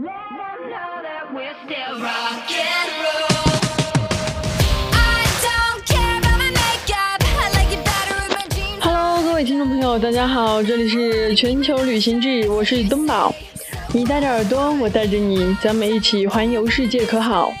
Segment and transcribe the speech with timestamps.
[0.00, 0.14] Hello，
[9.24, 13.34] 各位听众朋友，大家好，这里是全球旅行志，我是东宝。
[13.92, 17.52] 你带着耳朵，我带着你，咱们一起环游世界，可好？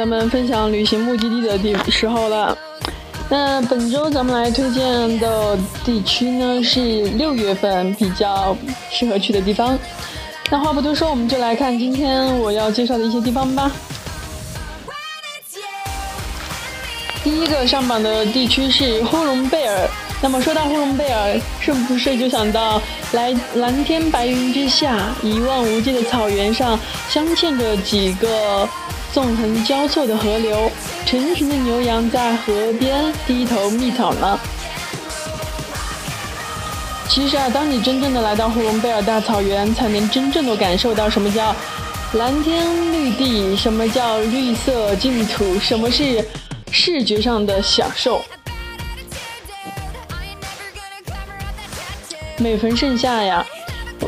[0.00, 2.56] 咱们分享旅行目的地的地时候了。
[3.28, 8.56] 那本周咱们来推荐的地区呢，是六月份比较
[8.90, 9.78] 适合去的地方。
[10.50, 13.70] 那话不多说，我们就来看今天我要介绍的一些地方吧。
[17.22, 19.86] 第一个上榜的地区是呼伦贝尔。
[20.22, 22.80] 那么说到呼伦贝尔，是不是就想到
[23.12, 26.80] 来蓝天白云之下，一望无际的草原上，
[27.10, 28.66] 镶嵌着几个
[29.12, 30.70] 纵横交错的河流，
[31.04, 34.38] 成群的牛羊在河边低头觅草呢？
[37.08, 41.54] 其实啊，当你真正的来到呼伦贝尔大草原，才能真正的感受到什么叫
[42.12, 46.24] 蓝天绿地，什么叫绿色净土，什么是
[46.70, 48.22] 视觉上的享受。
[52.38, 53.44] 每逢盛夏呀，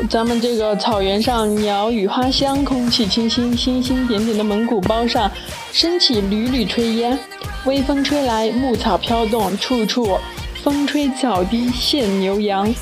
[0.09, 5.31] 咱们这个草原上鸟语花香，空气清新，星星点点的蒙古包上
[5.71, 7.17] 升起缕缕炊烟，
[7.65, 10.17] 微风吹来，牧草飘动，处处
[10.61, 12.73] 风吹草低见牛羊。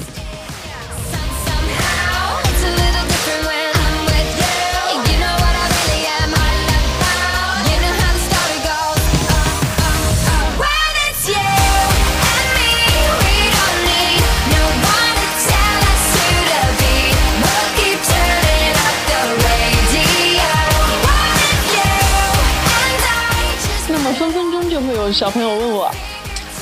[25.11, 25.91] 小朋友问我，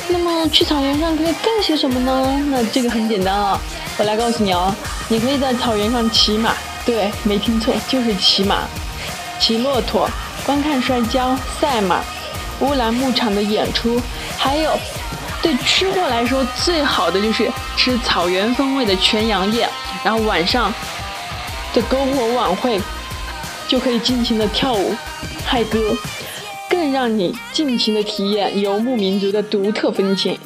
[0.08, 2.44] 那么去草原上可以干些什么呢？
[2.50, 3.59] 那这个很简单啊，
[3.97, 4.73] 我来告诉你哦，
[5.07, 6.53] 你可以在草原上骑马，
[6.85, 8.62] 对，没听错，就是骑马，
[9.40, 10.09] 骑骆驼，
[10.46, 12.01] 观看摔跤、赛马、
[12.62, 14.01] 乌兰牧场的演出，
[14.38, 14.72] 还有
[15.41, 19.69] 对吃货来说最好的就是吃草原风味的全羊宴，
[20.03, 20.73] 然后晚上
[21.73, 22.81] 的篝火晚会
[23.68, 24.96] 就可以尽情的跳舞、
[25.46, 25.79] 嗨歌。
[26.79, 30.40] 更让你尽情的体验游牧民族的独特风情。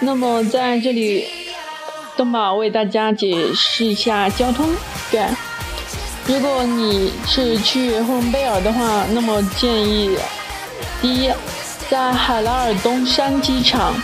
[0.00, 1.24] 那么在这里，
[2.16, 4.68] 东宝为大家解释一下交通。
[5.12, 5.24] 对，
[6.26, 10.18] 如果你是去呼伦贝尔的话，那么建议
[11.00, 11.30] 第一，
[11.88, 13.94] 在海拉尔东山机场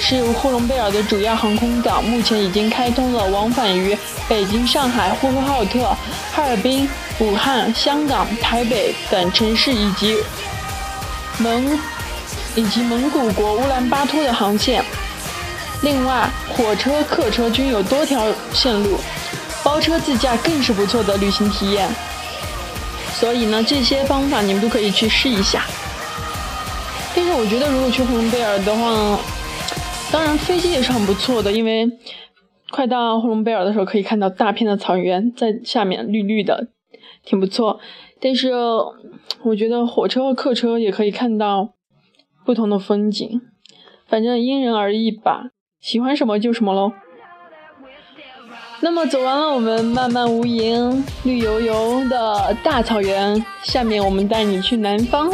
[0.00, 3.96] 是呼伦贝尔的主要航空港，目前已经开通了往返于
[4.28, 5.96] 北京、上海、呼和浩特、
[6.32, 6.88] 哈尔滨。
[7.20, 10.16] 武汉、香港、台北等城市以及
[11.38, 11.78] 蒙
[12.56, 14.84] 以及蒙古国乌兰巴托的航线。
[15.82, 18.98] 另外，火车、客车均有多条线路，
[19.62, 21.88] 包车自驾更是不错的旅行体验。
[23.12, 25.64] 所以呢，这些方法你们都可以去试一下。
[27.14, 29.18] 但是我觉得，如果去呼伦贝尔的话，
[30.10, 31.88] 当然飞机也是很不错的，因为
[32.70, 36.68] 快到呼伦贝尔的时候，可以看到大片的草原在下面绿绿的。
[37.24, 37.80] 挺不错，
[38.20, 38.52] 但是
[39.42, 41.74] 我觉得火车和客车也可以看到
[42.44, 43.40] 不同的风景，
[44.06, 46.92] 反正因人而异吧，喜欢什么就什么喽。
[48.80, 55.32] 那么走完了我们漫漫无垠、绿油油的大草原，下面我们带你去南方，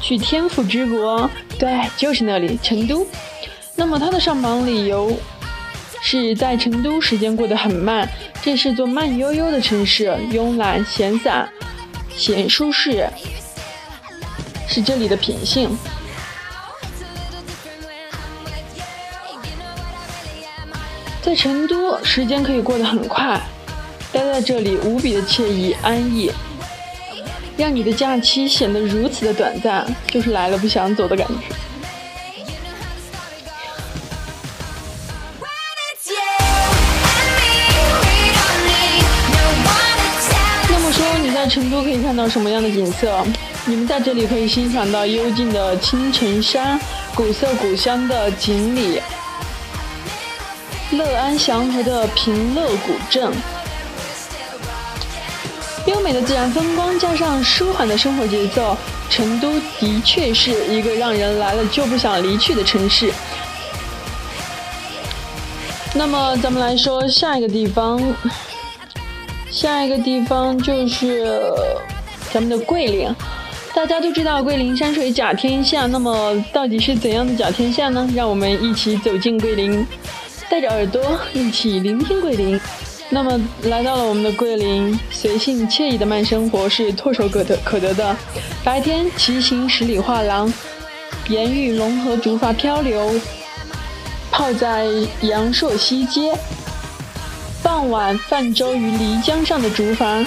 [0.00, 3.06] 去天府之国，对，就是那里，成都。
[3.76, 5.12] 那么它的上榜理由
[6.02, 8.06] 是在成都时间过得很慢。
[8.42, 11.48] 这是座慢悠悠的城市，慵懒闲散，
[12.14, 13.08] 闲舒适，
[14.68, 15.70] 是这里的品性。
[21.22, 23.40] 在成都，时间可以过得很快，
[24.12, 26.32] 待在这里无比的惬意安逸，
[27.56, 31.54] 让你的假期显得如此的短暂，就是来了不想走的感觉。
[41.52, 43.22] 成都可以看到什么样的景色？
[43.66, 46.80] 你们在这里可以欣赏到幽静的青城山、
[47.14, 49.02] 古色古香的锦里、
[50.92, 53.30] 乐安祥和的平乐古镇。
[55.84, 58.74] 优美的自然风光加上舒缓的生活节奏，
[59.10, 63.12] 成都的确是一个让人来了就不想离去的城市。
[65.92, 68.00] 那么，咱们来说下一个地方。
[69.52, 71.40] 下一个地方就是
[72.32, 73.14] 咱们的桂林。
[73.74, 78.08] 大家都知道桂林山水甲天下，那么到底是怎样的甲天下呢？
[78.14, 79.86] 让我们一起走进桂林，
[80.48, 81.02] 带着耳朵
[81.34, 82.58] 一起聆听桂林。
[83.10, 88.16] 那么来到了我们的桂林，随性惬意的慢生活是唾手可得可得的。
[88.64, 90.50] 白天骑行十里画廊，
[91.28, 93.14] 沿玉龙河竹筏漂流，
[94.30, 94.86] 泡在
[95.20, 96.32] 阳朔西街。
[97.72, 100.26] 傍晚泛舟于漓江上的竹筏。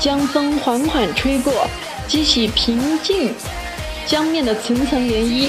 [0.00, 1.64] 江风缓缓吹过，
[2.08, 3.32] 激起平静
[4.04, 5.48] 江面的层层涟漪。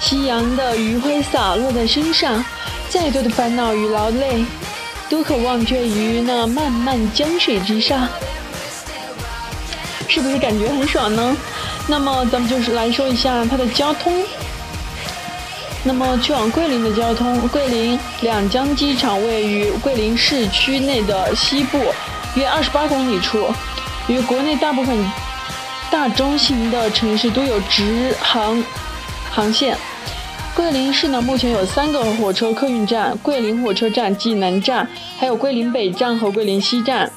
[0.00, 2.44] 夕阳的余晖洒落在身上，
[2.88, 4.44] 再多的烦恼与劳累，
[5.08, 8.08] 都可忘却于那漫漫江水之上。
[10.08, 11.36] 是不是感觉很爽呢？
[11.86, 14.20] 那么咱们就是来说一下它的交通。
[15.82, 21.78] 那么去往桂林的交通，桂林两江机场位于桂林市区内的西部，
[22.36, 23.46] 约二十八公里处。
[24.08, 24.96] 与国内大部分
[25.90, 28.62] 大中型的城市都有直航
[29.30, 29.76] 航线。
[30.54, 34.86] 桂林市呢，目前有三个火车客运站：桂林火车站、济南站，
[35.18, 37.10] 还有桂林北站和桂林西站。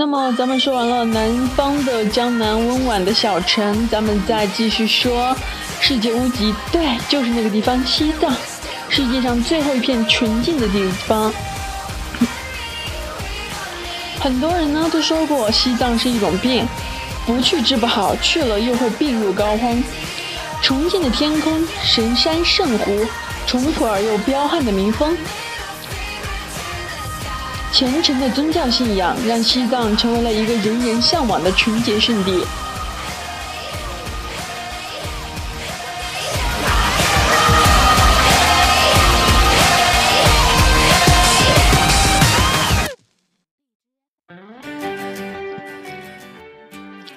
[0.00, 5.36] 那么，咱们说完了南方的江南温婉的小城，咱们再继续说
[5.80, 8.32] 世界屋脊，对，就是那个地方——西藏。
[8.88, 11.32] 世界上最后一片纯净的地方，
[14.20, 16.64] 很多人呢都说过西藏是一种病，
[17.26, 19.82] 不去治不好，去了又会病入膏肓。
[20.62, 23.04] 重庆的天空、神山圣湖、
[23.48, 25.16] 淳朴而又彪悍的民风，
[27.78, 32.44] 虔诚的宗教信仰，让西藏成为了一个人人向往的纯洁圣地。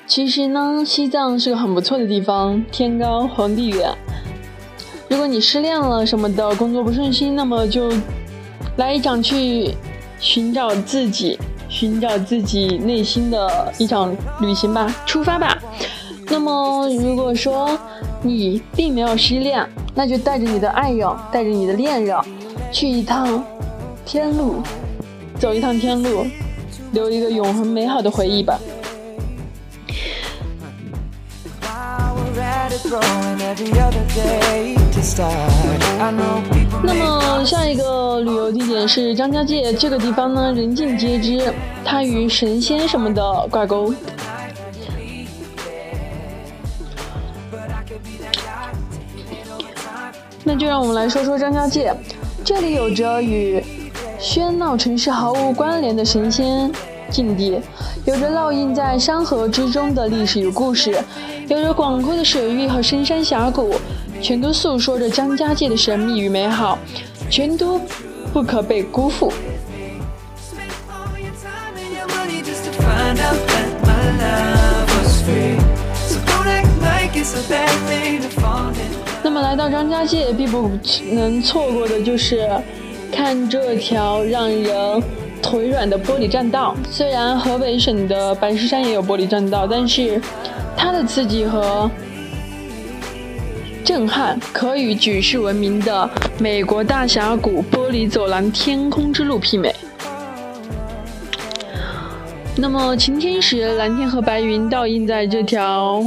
[0.05, 3.91] 其实呢，西藏是个很不错的地方，天高皇帝远。
[5.09, 7.91] 如果你失恋了什么的，工作不顺心，那么就
[8.77, 9.75] 来一场去
[10.21, 11.37] 寻找自己、
[11.67, 15.57] 寻找自己内心的一场旅行吧，出发吧。
[16.27, 17.77] 那么如果说
[18.21, 22.15] 你并没有失恋，那就带着你的爱人，带着你的恋人，
[22.71, 23.43] 去一趟
[24.05, 24.61] 天路，
[25.39, 26.25] 走一趟天路，
[26.93, 28.59] 留一个永恒美好的回忆吧。
[37.51, 41.53] 下一个旅游地点是张家界，这个地方呢人尽皆知，
[41.83, 43.21] 它与神仙什么的
[43.51, 43.93] 挂钩。
[50.45, 51.93] 那就让我们来说说张家界，
[52.41, 53.61] 这里有着与
[54.17, 56.71] 喧闹城市毫无关联的神仙
[57.09, 57.59] 境地，
[58.05, 60.97] 有着烙印在山河之中的历史与故事。
[61.49, 63.75] 有着广阔的水域和深山峡谷，
[64.21, 66.79] 全都诉说着张家界的神秘与美好，
[67.31, 67.79] 全都
[68.33, 69.31] 不可被辜负。
[79.23, 80.69] 那么来到张家界，必不
[81.13, 82.49] 能错过的就是
[83.13, 85.03] 看这条让人
[85.41, 86.75] 腿软的玻璃栈道。
[86.89, 90.21] 虽然河北省的白石山也有玻璃栈道，但是。
[90.73, 91.91] 它的刺激和
[93.83, 96.09] 震撼，可与举世闻名的
[96.39, 99.73] 美国大峡谷玻璃走廊天空之路媲美。
[102.55, 106.03] 那么晴天时，蓝天和白云倒映在这条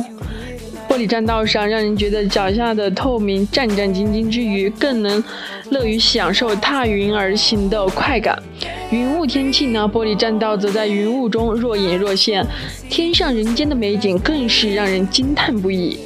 [0.89, 5.23] 玻璃栈道上，让人觉得脚下的透明战战兢兢之余，更能
[5.71, 8.41] 乐于享受踏云而行的快感。
[8.91, 12.47] 云雾天气呢，玻璃栈道则在云雾中若隐若现，
[12.89, 15.99] 天上人间的美景更是让人惊叹不已。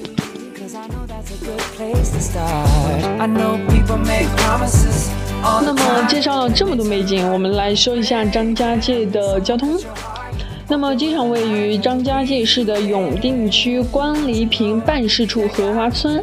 [5.65, 9.79] 那么介绍了这么多美景，我们来说一下张家界的交通。
[10.69, 16.23] 那么机场位于张家界市的永定区关黎坪办事处荷花村，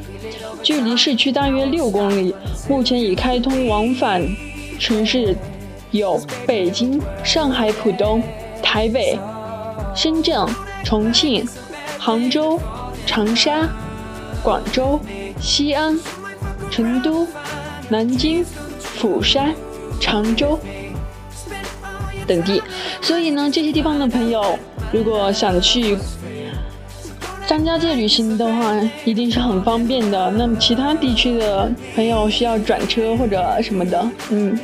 [0.62, 2.36] 距离市区大约六公里，
[2.70, 4.22] 目前已开通往返
[4.80, 5.36] 城市。
[5.92, 8.22] 有北京、上海浦东、
[8.62, 9.18] 台北、
[9.96, 10.46] 深圳、
[10.84, 11.48] 重庆、
[11.98, 12.60] 杭州、
[13.06, 13.70] 长沙、
[14.44, 15.00] 广州、
[15.40, 16.00] 西安、
[16.72, 17.28] 成都、
[17.90, 18.44] 南京、
[18.80, 19.54] 釜山、
[20.00, 20.60] 常州
[22.26, 22.62] 等地。
[23.02, 24.58] 所以呢，这些地方的朋友，
[24.92, 25.98] 如果想去
[27.48, 28.74] 张家界旅行的话，
[29.04, 30.32] 一定是很方便的。
[30.32, 34.58] 那么其他地区的朋友需要转车或者什么的，嗯，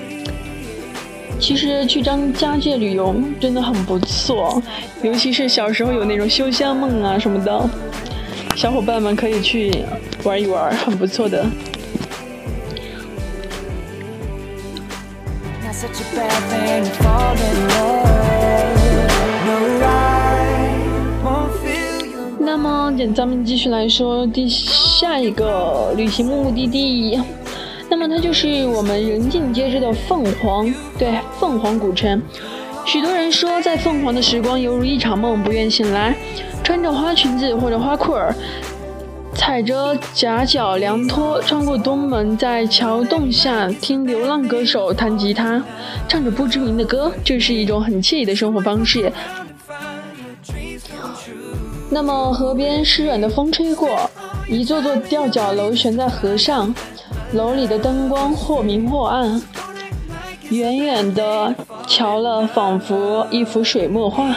[1.40, 4.60] 其实去张家界旅游真的很不错，
[5.04, 7.70] 尤其是小时候有那种修仙梦啊什么的，
[8.62, 9.74] 小伙伴们可以去
[10.24, 11.44] 玩一玩，很不错的。
[22.38, 27.20] 那么，咱们继续来说第下一个旅行目的地。
[27.89, 32.22] 那么，它就是我们人尽皆知的凤凰，对，凤凰古城。
[32.86, 36.15] 许多人说，在凤凰的时光犹如一场梦，不愿醒来。
[36.63, 38.34] 穿着花裙子或者花裤儿，
[39.34, 45.62] 踩着夹脚凉拖，穿过东门，在桥洞下听流浪歌手弹吉他，
[46.08, 49.12] 唱着不知名的歌，这是一种很惬意的生活方式。
[51.89, 54.10] 那么河边湿软的风吹过，
[54.48, 56.74] 一座座吊脚楼悬在河上，
[57.34, 59.41] 楼里的灯光或明或暗，
[60.50, 61.53] 远远的
[61.88, 64.34] 瞧了仿佛一幅水墨画。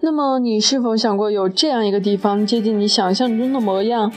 [0.00, 4.12] 那么你是否想过有这样一个地方，接近你想象中的模样？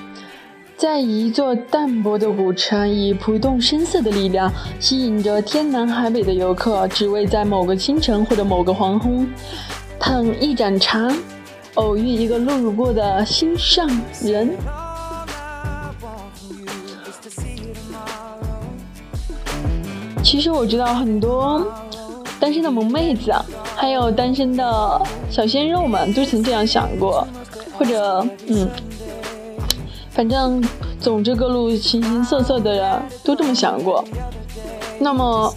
[0.82, 9.32] 在一座淡薄的古城，以不动声色的力量吸引着天南海北的游客，只为在某个清晨或者某个黄昏，
[10.00, 11.08] 捧一盏茶，
[11.76, 13.88] 偶遇一个路过的心上
[14.24, 14.50] 人。
[20.24, 21.64] 其实我知道很多
[22.40, 23.32] 单身的萌妹子。
[23.76, 27.28] 还有单身的小鲜肉们都曾这样想过，
[27.78, 28.68] 或者嗯，
[30.22, 30.64] 反正
[31.00, 34.06] 总之各路形形色色的人都这么想过。
[35.00, 35.52] 那么，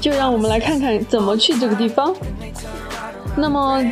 [0.00, 2.14] 就让我们来看看怎么去这个地方。
[3.36, 3.84] 那么，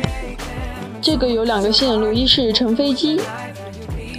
[0.99, 3.21] 这个有两个线路，一是乘飞机，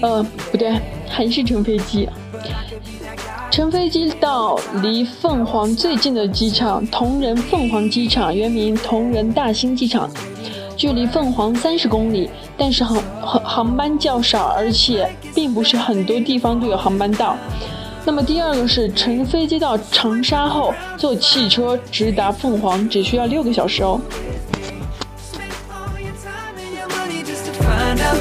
[0.01, 0.79] 呃，不对，
[1.09, 2.09] 还是乘飞机。
[3.51, 10.09] 乘飞机到离凤凰最近的机场同仁凤凰机场，原名同仁大兴机场，
[10.83, 17.37] 距离凤凰三十公里，但是航航航班较少，而且并不是很多地方都有航班到。
[18.05, 24.01] 那么第二个是乘飞机到长沙后，坐汽车直达凤凰，只需要六个小时哦。
[27.95, 28.13] 那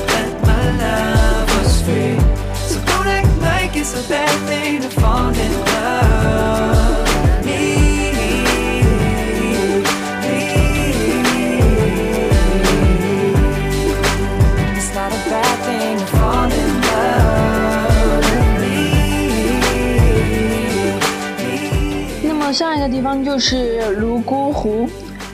[22.52, 24.88] 下一个地方就是泸沽湖，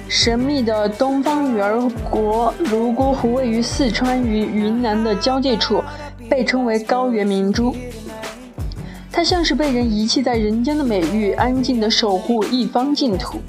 [0.07, 5.83] 神秘的东方女儿国泸沽湖位于四川与云南的交界处，
[6.29, 7.75] 被称为高原明珠。
[9.11, 13.39] 它像是被人遗弃在人间的美玉，安静地守护一方净土。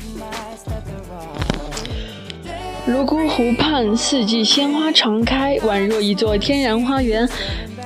[2.86, 7.28] 泸沽湖畔四季鲜花常开，宛若一座天然花园。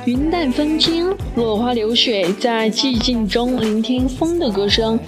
[0.04, 4.98] 云淡风轻，落花流水，在寂静中聆听风的歌声。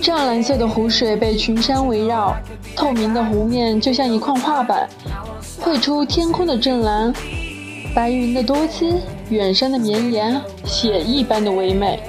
[0.00, 2.36] 湛蓝色的湖水被群山围绕，
[2.76, 4.88] 透明的湖面就像一块画板，
[5.58, 7.12] 绘出天空的湛蓝、
[7.94, 12.00] 白云的多姿、远山的绵延，写意般的唯美。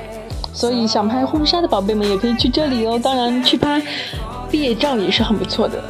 [0.54, 3.00] 所以，想拍婚纱的宝贝们也可以去这里哦。
[3.02, 3.82] 当然，去拍
[4.52, 5.82] 毕业照也是很不错的。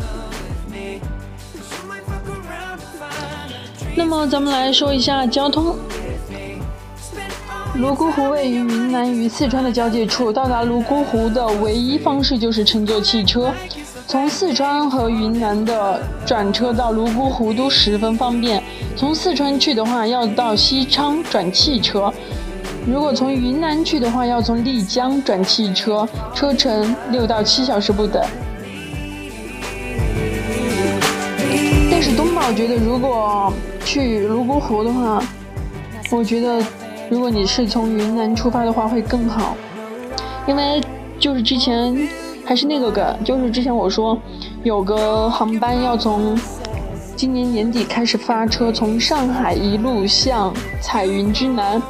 [3.95, 5.75] 那么，咱们来说一下交通。
[7.73, 13.51] 泸沽湖位于云南与四川的交界处，到达泸沽湖的唯一方式就是乘坐汽车。
[14.05, 18.61] 从四川和云南的转车到泸沽湖都十分方便。
[18.97, 22.11] 从四川去的话，要到西昌转汽车；
[22.85, 28.21] 如果从云南去的话，要从丽江转汽车，车程六到七小时不等。
[31.89, 33.51] 但是东宝觉得，如果
[33.85, 35.23] 去泸沽湖的话，
[36.11, 36.61] 我觉得。
[37.11, 39.57] 如果你是从云南出发的话，会更好，
[40.47, 40.81] 因为
[41.19, 42.07] 就是之前
[42.45, 44.17] 还是那个梗，就是之前我说
[44.63, 46.39] 有个航班要从
[47.13, 51.83] 今年年底开始发车，从上海一路向彩云之南。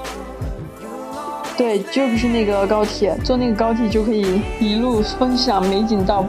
[1.55, 6.25] 对，就是那个高铁，坐那个高铁就可以一路分享美景到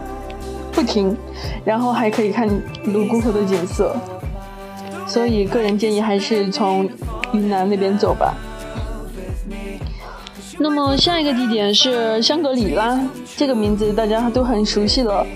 [0.70, 1.16] 不停，
[1.64, 2.46] 然后还可以看
[2.84, 3.96] 泸沽湖的景色。
[5.06, 6.86] 所以个人建议还是从
[7.32, 8.34] 云南那边走吧。
[10.62, 12.96] 那么下一个地点是香格里拉，
[13.36, 15.26] 这个名字大家都很熟悉了，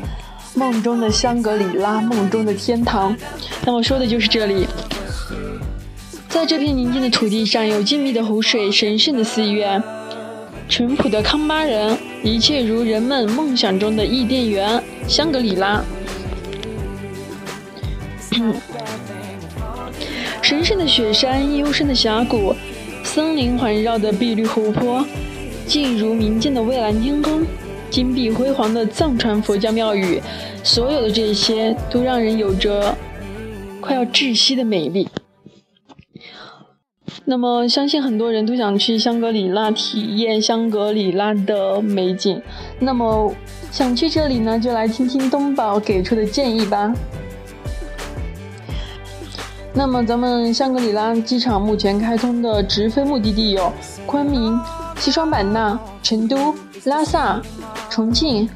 [0.54, 3.14] 梦中的香格里拉，梦中的天堂。
[3.64, 4.68] 那么说的就是这里，
[6.28, 9.82] 在这片宁静的土地上，有静谧的湖水，神圣的寺院，
[10.68, 15.82] 淳朴的康巴人，一切如人们梦想中的伊甸园——香格里拉。
[20.40, 22.54] 神圣的雪山，幽深的峡谷。
[23.16, 25.02] 森林环绕的碧绿湖泊，
[25.66, 27.46] 静如明镜的蔚蓝天空，
[27.88, 30.20] 金碧辉煌的藏传佛教庙宇，
[30.62, 32.94] 所有的这些都让人有着
[33.80, 35.08] 快要窒息的美丽。
[37.24, 42.42] 那么，相信很多人都想去香格里拉体验香格里拉的美景。
[42.80, 43.34] 那么，
[43.70, 46.92] 想去这里呢，就来听听东宝给出的建议吧。
[49.78, 53.70] 那么，咱们香格里拉机场目前开通的直飞目的地有
[54.06, 54.58] 昆明、
[54.96, 56.54] 西双版纳、成都、
[56.84, 57.38] 拉萨、
[57.90, 58.48] 重庆、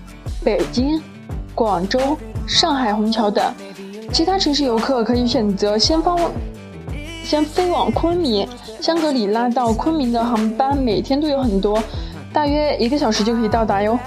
[0.43, 0.99] 北京、
[1.55, 3.45] 广州、上海虹桥等。
[4.11, 6.19] 其他城市游客可以选择先方
[7.23, 8.49] 先飞往昆明。
[8.81, 11.83] 香格里拉到昆明的航班每天都有很多，
[12.33, 13.99] 大约一个小时就可以到达哟。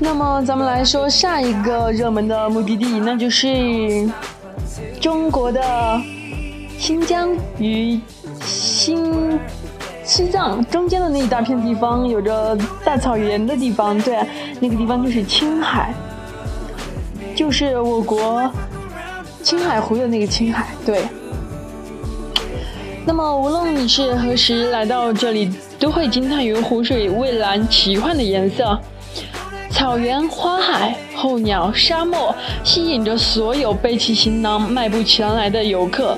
[0.00, 4.08] 那么，咱们来说下一个热门的目的地，那就是
[4.98, 6.00] 中国的
[6.78, 8.00] 新疆与
[8.42, 9.38] 新
[10.02, 13.98] 西藏中间的那一大片地方，有着大草原的地方。
[14.00, 14.18] 对，
[14.60, 15.92] 那个地方就是青海，
[17.34, 18.50] 就是我国
[19.42, 20.68] 青海湖的那个青海。
[20.86, 21.04] 对。
[23.06, 28.78] 那么，无论你是何时来到这里，都会惊叹于湖水蔚蓝奇幻的颜色，
[29.70, 36.16] 草原、花海、候鸟、沙漠，吸引着所有背起行囊迈步前来的游客。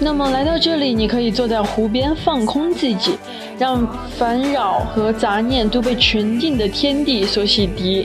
[0.00, 3.16] 那么，来到这里，你可以坐在湖边放空自己，
[3.56, 3.86] 让
[4.18, 8.04] 烦扰和杂念都被纯净的天地所洗涤，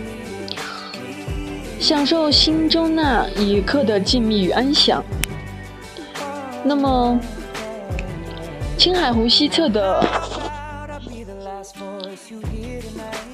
[1.79, 5.03] 享受心中那一刻的静谧与安详。
[6.65, 7.19] 那么，
[8.77, 10.03] 青海湖西侧的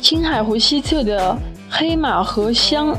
[0.01, 1.37] 青海湖西侧的
[1.69, 2.95] 黑马河乡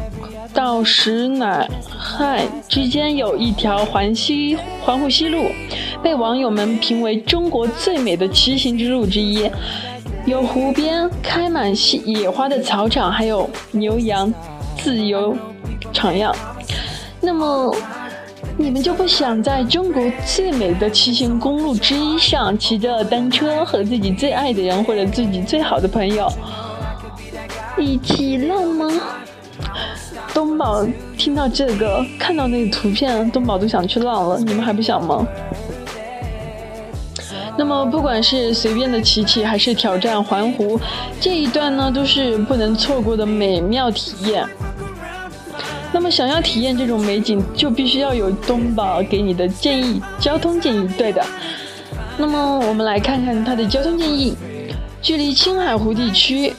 [0.55, 5.47] 到石乃亥之间有一条环西环湖西路，
[6.01, 9.51] 被网友们评为中国最美的骑行之路之一。
[10.27, 11.73] 有湖边开满
[12.05, 14.33] 野花的草场，还有牛羊
[14.79, 15.37] 自由
[15.93, 16.33] 徜徉。
[17.21, 17.75] 那么。
[18.61, 26.31] 你们就不想在中国最美的骑行公路之一上骑着单车，和自己最爱的人或者自己最好的朋友
[27.79, 28.87] 一起浪吗？
[30.35, 34.39] 东宝听到这个，看到那个图片，东宝都想去浪了。
[34.39, 35.27] 你们还不想吗？
[37.57, 40.79] 那么，不管是随便的骑骑，还是挑战环湖，
[41.19, 44.47] 这一段呢，都是不能错过的美妙体验。
[45.93, 50.89] 那么，想要体验这种美景，就必须要有东宝给你的建议，交通建议。
[50.97, 51.25] 对的。
[52.17, 54.37] 那么，我们来看看它的交通建议。
[55.03, 56.53] 距离青海湖地区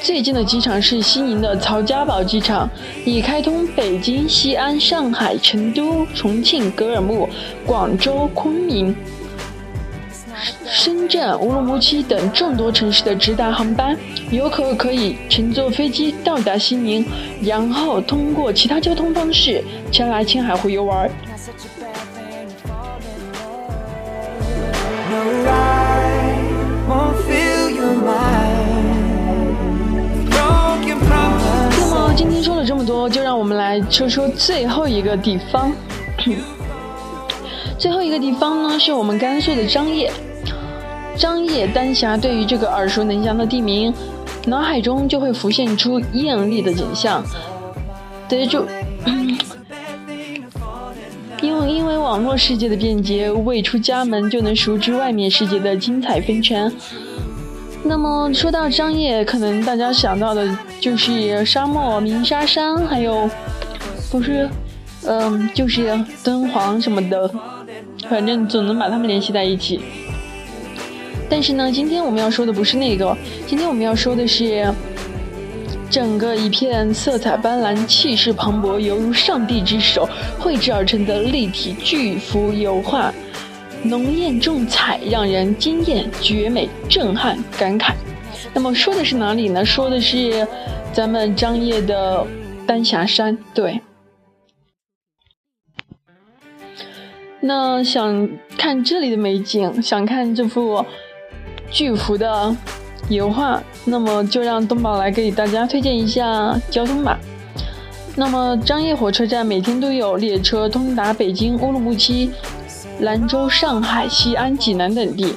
[0.00, 2.68] 最近的机场是西宁的曹家堡机场，
[3.04, 7.28] 已开通北京、西安、上海、成都、重庆、格尔木、
[7.66, 8.96] 广州、昆明。
[10.74, 13.94] 深圳、乌鲁木齐等众多城市的直达航班，
[14.30, 17.04] 游客可以乘坐飞机到达西宁，
[17.42, 21.10] 然后通过其他交通方式前来青海湖游玩。
[31.78, 35.70] 那么今天说了这么多，就让我们来说说最后一个地方。
[37.76, 40.10] 最后一个地方呢，是我们甘肃的张掖。
[41.16, 43.92] 张掖丹霞，对于这个耳熟能详的地名，
[44.46, 47.22] 脑海中就会浮现出艳丽的景象。
[48.28, 48.66] 得就，
[51.42, 56.72] 因为因为网络世界的便捷，未出家门就能熟知外面世界的精彩纷呈。
[57.84, 60.48] 那么说到张掖，可能大家想到的
[60.80, 63.28] 就是沙漠、鸣沙山，还有
[64.10, 64.48] 不是
[65.04, 67.30] 嗯，就是敦煌什么的，
[68.08, 69.80] 反正总能把它们联系在一起。
[71.32, 73.16] 但是呢，今天我们要说的不是那个，
[73.46, 74.70] 今天我们要说的是
[75.88, 80.06] 整个一片色彩斑斓、气势磅礴，犹如上帝之手
[80.38, 83.10] 绘制而成的立体巨幅油画，
[83.82, 87.94] 浓艳重彩，让人惊艳、绝美、震撼、感慨。
[88.52, 89.64] 那么说的是哪里呢？
[89.64, 90.46] 说的是
[90.92, 92.26] 咱们张掖的
[92.66, 93.80] 丹霞山，对。
[97.40, 100.84] 那想看这里的美景，想看这幅
[101.72, 102.54] 巨幅的
[103.08, 107.18] 油画，那么就让东宝来给大家推荐一下交通吧。
[108.14, 112.30] 那么张掖火车站每天都有列车通达北京、乌鲁木齐、
[113.00, 115.34] 兰州、上海、西安、济南等地，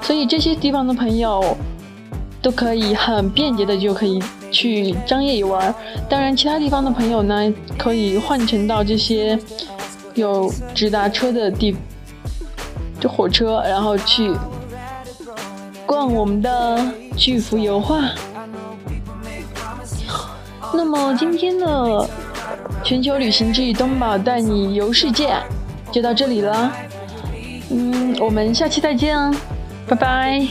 [0.00, 1.56] 所以这些地方的朋友
[2.40, 4.20] 都可以很便捷的就可以
[4.50, 5.74] 去张掖游玩。
[6.08, 9.38] 当然，其他地方的朋友呢，可以换乘到这些。
[10.14, 11.74] 有直达车的地，
[13.00, 14.30] 这火车，然后去
[15.92, 16.82] 逛我们的
[17.18, 18.00] 巨幅油画。
[20.72, 22.08] 那么今天的
[22.82, 25.36] 全球旅行之东宝带你游世界
[25.92, 26.72] 就到这里了，
[27.68, 29.34] 嗯，我们下期再见啊，
[29.86, 30.48] 拜拜。